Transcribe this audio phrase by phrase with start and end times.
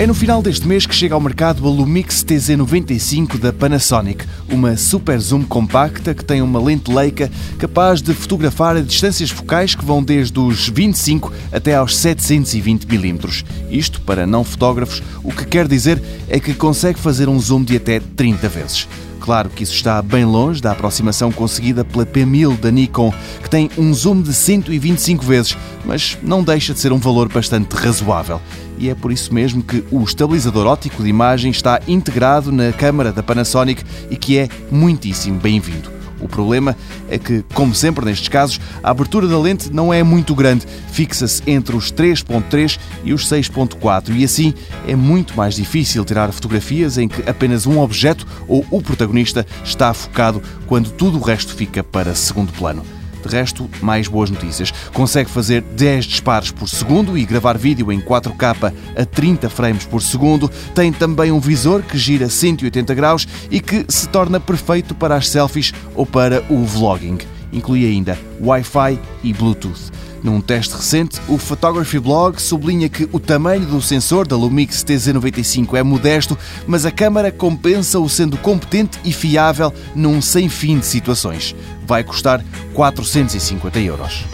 [0.00, 4.74] É no final deste mês que chega ao mercado a Lumix TZ95 da Panasonic, uma
[4.74, 9.84] super zoom compacta que tem uma lente Leica capaz de fotografar a distâncias focais que
[9.84, 13.44] vão desde os 25 até aos 720 mm.
[13.70, 17.76] Isto, para não fotógrafos, o que quer dizer é que consegue fazer um zoom de
[17.76, 18.88] até 30 vezes.
[19.20, 23.12] Claro que isso está bem longe da aproximação conseguida pela P1000 da Nikon,
[23.42, 27.74] que tem um zoom de 125 vezes, mas não deixa de ser um valor bastante
[27.74, 28.40] razoável.
[28.78, 33.12] E é por isso mesmo que o estabilizador óptico de imagem está integrado na câmara
[33.12, 35.99] da Panasonic e que é muitíssimo bem-vindo.
[36.20, 36.76] O problema
[37.08, 41.42] é que, como sempre nestes casos, a abertura da lente não é muito grande, fixa-se
[41.46, 44.54] entre os 3.3 e os 6.4 e assim
[44.86, 49.92] é muito mais difícil tirar fotografias em que apenas um objeto ou o protagonista está
[49.94, 52.99] focado quando tudo o resto fica para segundo plano.
[53.22, 54.72] De resto, mais boas notícias.
[54.92, 60.02] Consegue fazer 10 disparos por segundo e gravar vídeo em 4K a 30 frames por
[60.02, 60.48] segundo.
[60.74, 65.28] Tem também um visor que gira 180 graus e que se torna perfeito para as
[65.28, 67.18] selfies ou para o vlogging.
[67.52, 69.90] Inclui ainda Wi-Fi e Bluetooth.
[70.22, 75.74] Num teste recente, o Photography Blog sublinha que o tamanho do sensor da Lumix TZ95
[75.74, 81.54] é modesto, mas a câmara compensa-o sendo competente e fiável num sem fim de situações.
[81.86, 84.24] Vai custar 450 euros.